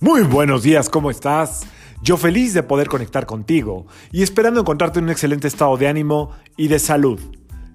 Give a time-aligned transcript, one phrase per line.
[0.00, 1.66] Muy buenos días, ¿cómo estás?
[2.02, 6.30] Yo feliz de poder conectar contigo y esperando encontrarte en un excelente estado de ánimo
[6.56, 7.18] y de salud.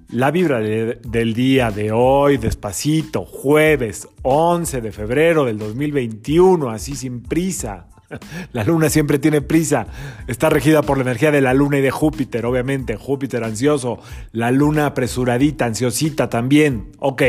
[0.10, 6.96] La vibra de- del día de hoy, despacito, jueves 11 de febrero del 2021, así
[6.96, 7.88] sin prisa.
[8.54, 9.86] La luna siempre tiene prisa.
[10.28, 12.96] Está regida por la energía de la luna y de Júpiter, obviamente.
[12.96, 14.00] Júpiter ansioso,
[14.32, 16.92] la luna apresuradita, ansiosita también.
[16.98, 17.22] Ok.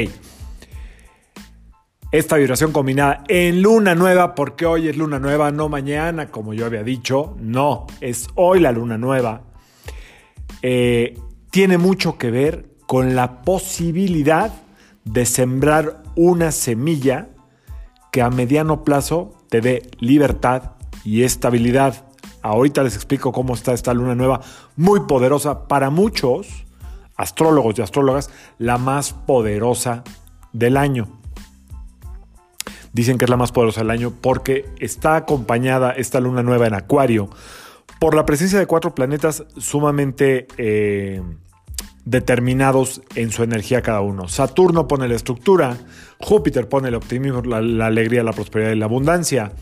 [2.13, 6.67] Esta vibración combinada en luna nueva, porque hoy es luna nueva, no mañana, como yo
[6.67, 9.43] había dicho, no, es hoy la luna nueva,
[10.61, 11.17] eh,
[11.53, 14.53] tiene mucho que ver con la posibilidad
[15.05, 17.29] de sembrar una semilla
[18.11, 20.73] que a mediano plazo te dé libertad
[21.05, 22.07] y estabilidad.
[22.43, 24.41] Ahorita les explico cómo está esta luna nueva,
[24.75, 26.67] muy poderosa para muchos
[27.17, 30.03] astrólogos y astrólogas, la más poderosa
[30.53, 31.20] del año.
[32.93, 36.75] Dicen que es la más poderosa del año porque está acompañada esta luna nueva en
[36.75, 37.31] Acuario
[38.01, 41.23] por la presencia de cuatro planetas sumamente eh,
[42.05, 44.27] determinados en su energía cada uno.
[44.27, 45.77] Saturno pone la estructura,
[46.19, 49.53] Júpiter pone el optimismo, la, alegría, la prosperidad y la abundancia.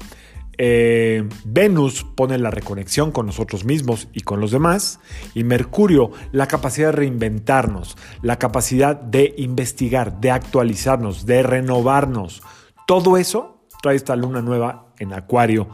[0.60, 5.00] Eh, Venus pone la reconexión con nosotros mismos y con los demás.
[5.34, 12.42] Y Mercurio, la capacidad de reinventarnos, la capacidad de investigar, de actualizarnos, de renovarnos.
[12.89, 15.69] Todo eso trae esta luna nueva en Acuario,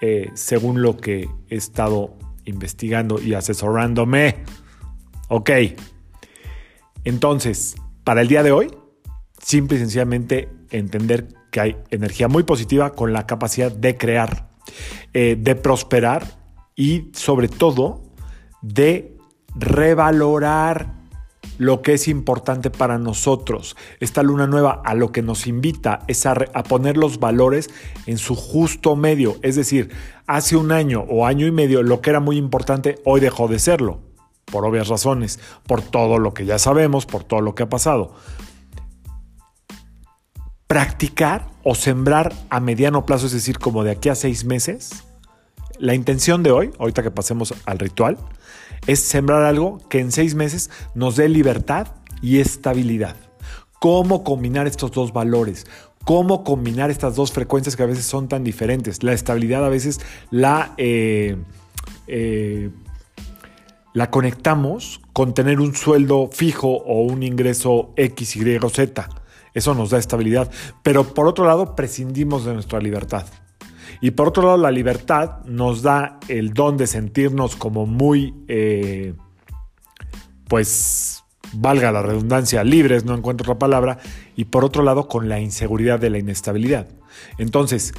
[0.00, 4.44] eh, según lo que he estado investigando y asesorándome.
[5.28, 5.50] Ok.
[7.04, 8.74] Entonces, para el día de hoy,
[9.42, 14.48] simple y sencillamente entender que hay energía muy positiva con la capacidad de crear,
[15.12, 16.38] eh, de prosperar
[16.74, 18.04] y sobre todo
[18.62, 19.18] de
[19.54, 20.97] revalorar
[21.58, 23.76] lo que es importante para nosotros.
[24.00, 26.34] Esta luna nueva a lo que nos invita es a,
[26.68, 27.68] poner los valores
[28.06, 29.36] en su justo medio.
[29.42, 29.90] Es decir,
[30.26, 33.58] hace un año o año y medio lo que era muy importante hoy dejó de
[33.58, 34.00] serlo.
[34.46, 38.14] Por obvias razones, por todo lo que ya sabemos, por todo lo que ha pasado.
[40.66, 45.04] Practicar o sembrar a mediano plazo, es decir, como de aquí a seis meses,
[45.78, 48.18] la intención de hoy, ahorita que pasemos al ritual,
[48.86, 51.88] es sembrar algo que en seis meses nos dé libertad
[52.22, 53.16] y estabilidad.
[53.80, 55.66] ¿Cómo combinar estos dos valores?
[56.04, 59.02] ¿Cómo combinar estas dos frecuencias que a veces son tan diferentes?
[59.02, 60.00] La estabilidad a veces
[60.30, 61.36] la, eh,
[62.06, 62.70] eh,
[63.92, 69.08] la conectamos con tener un sueldo fijo o un ingreso X, Y Z.
[69.54, 70.50] Eso nos da estabilidad.
[70.82, 73.26] Pero por otro lado, prescindimos de nuestra libertad.
[74.00, 79.14] Y por otro lado, la libertad nos da el don de sentirnos como muy, eh,
[80.48, 83.98] pues, valga la redundancia, libres, no encuentro otra palabra.
[84.36, 86.88] Y por otro lado, con la inseguridad de la inestabilidad.
[87.38, 87.94] Entonces,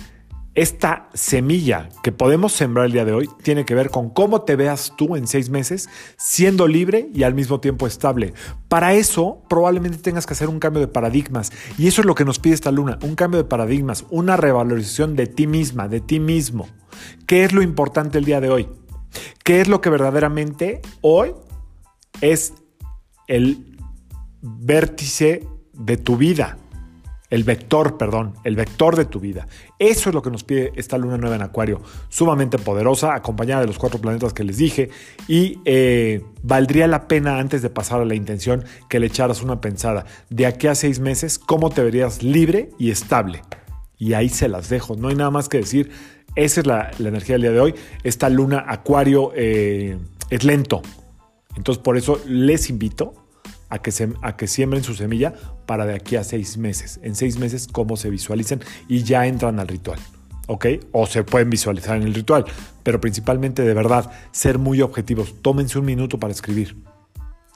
[0.59, 4.58] esta semilla que podemos sembrar el día de hoy tiene que ver con cómo te
[4.58, 5.88] veas tú en seis meses
[6.18, 8.34] siendo libre y al mismo tiempo estable.
[8.68, 12.25] Para eso probablemente tengas que hacer un cambio de paradigmas y eso es lo que
[12.25, 16.20] nos pide esta luna, un cambio de paradigmas, una revalorización de ti misma, de ti
[16.20, 16.68] mismo.
[17.26, 18.68] ¿Qué es lo importante el día de hoy?
[19.46, 21.36] ¿Qué es lo que verdaderamente hoy
[22.20, 22.53] es
[23.28, 23.78] el
[24.41, 26.58] vértice de tu vida?
[27.29, 29.47] El vector, perdón, el vector de tu vida.
[29.78, 33.67] Eso es lo que nos pide esta luna nueva en Acuario, sumamente poderosa, acompañada de
[33.67, 34.90] los cuatro planetas que les dije.
[35.28, 39.62] Y eh, valdría la pena, antes de pasar a la intención, que le echaras una
[39.62, 40.06] pensada.
[40.29, 43.44] De aquí a seis meses, ¿cómo te verías libre y estable?
[44.00, 44.96] Y ahí se las dejo.
[44.96, 45.91] No hay nada más que decir.
[46.35, 47.75] Esa es la, energía del día de hoy.
[48.03, 49.97] Esta luna Acuario eh,
[50.31, 50.81] es lento.
[51.56, 53.28] Entonces, por eso les invito
[53.69, 55.34] a que, se, a que siembren su semilla
[55.66, 57.00] para de aquí a seis meses.
[57.03, 60.00] En seis meses, cómo se visualicen y ya entran al ritual.
[60.47, 60.66] ¿Ok?
[60.91, 62.46] O se pueden visualizar en el ritual.
[62.84, 65.35] Pero principalmente, de verdad, ser muy objetivos.
[65.41, 66.75] Tómense un minuto para escribir.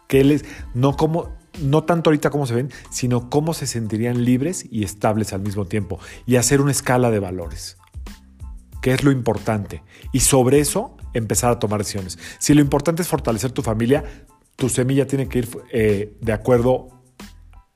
[0.07, 4.67] Que les, no, como, no tanto ahorita cómo se ven, sino cómo se sentirían libres
[4.69, 5.99] y estables al mismo tiempo.
[6.27, 7.77] Y hacer una escala de valores.
[8.83, 9.81] ¿Qué es lo importante?
[10.11, 12.19] Y sobre eso empezar a tomar decisiones.
[12.37, 14.03] Si lo importante es fortalecer tu familia,
[14.55, 16.89] tu semilla tiene que ir eh, de acuerdo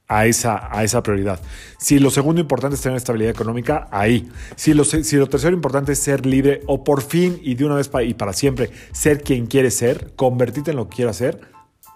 [0.07, 1.39] a esa, a esa prioridad.
[1.77, 4.29] Si lo segundo importante es tener estabilidad económica, ahí.
[4.55, 7.75] Si lo, si lo tercero importante es ser libre o por fin y de una
[7.75, 11.41] vez pa, y para siempre ser quien quieres ser, convertirte en lo que quieras ser,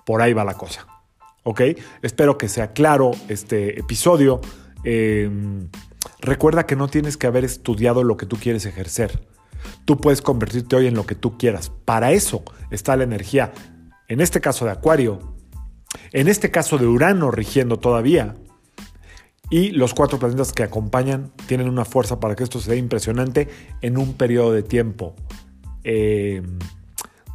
[0.05, 0.87] por ahí va la cosa.
[1.43, 1.61] ¿Ok?
[2.01, 4.41] Espero que sea claro este episodio.
[4.83, 5.29] Eh,
[6.19, 9.25] recuerda que no tienes que haber estudiado lo que tú quieres ejercer.
[9.85, 11.71] Tú puedes convertirte hoy en lo que tú quieras.
[11.85, 13.53] Para eso está la energía
[14.11, 15.19] en este caso de Acuario,
[16.11, 18.35] en este caso de Urano rigiendo todavía,
[19.49, 23.49] Y los cuatro planetas que acompañan tienen una fuerza para que esto sea impresionante
[23.81, 25.13] en un periodo de tiempo.
[25.83, 26.41] Eh,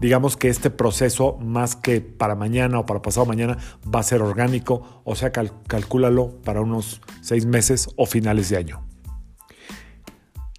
[0.01, 4.23] digamos que este proceso, más que para mañana o para pasado mañana, va a ser
[4.23, 8.87] orgánico, o sea, calcúlalo para unos seis meses o finales de año.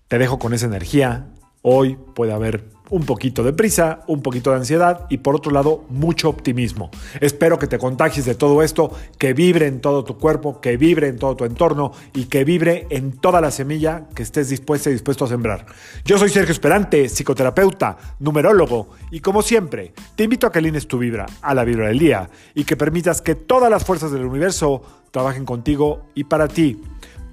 [0.07, 1.33] Te dejo con esa energía.
[1.63, 5.85] Hoy puede haber un poquito de prisa, un poquito de ansiedad y por otro lado
[5.89, 6.89] mucho optimismo.
[7.19, 11.07] Espero que te contagies de todo esto, que vibre en todo tu cuerpo, que vibre
[11.07, 14.93] en todo tu entorno y que vibre en toda la semilla que estés dispuesto y
[14.93, 15.65] dispuesto a sembrar.
[16.05, 20.97] Yo soy Sergio Esperante, psicoterapeuta, numerólogo y como siempre te invito a que alines tu
[20.97, 24.81] vibra a la vibra del día y que permitas que todas las fuerzas del universo
[25.11, 26.81] trabajen contigo y para ti.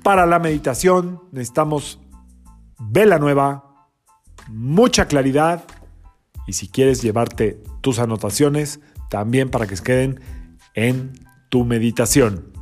[0.03, 1.99] Para la meditación necesitamos
[2.79, 3.74] vela nueva,
[4.49, 5.65] mucha claridad
[6.47, 8.81] y si quieres llevarte tus anotaciones,
[9.11, 10.21] también para que se queden
[10.75, 11.13] en
[11.49, 12.53] tu meditación.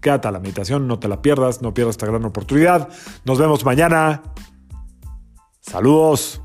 [0.00, 2.88] Quédate a la meditación, no te la pierdas, no pierdas esta gran oportunidad.
[3.24, 4.22] Nos vemos mañana.
[5.60, 6.42] Saludos.